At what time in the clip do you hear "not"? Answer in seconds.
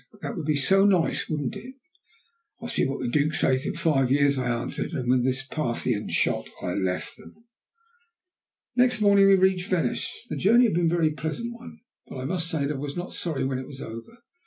12.97-13.13